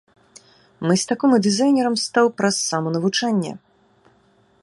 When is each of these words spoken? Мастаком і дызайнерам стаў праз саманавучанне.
Мастаком 0.91 1.35
і 1.37 1.39
дызайнерам 1.47 1.95
стаў 2.05 2.25
праз 2.41 2.55
саманавучанне. 2.69 3.51